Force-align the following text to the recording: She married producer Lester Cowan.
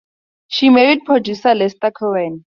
She 0.47 0.71
married 0.71 1.05
producer 1.05 1.53
Lester 1.53 1.91
Cowan. 1.91 2.39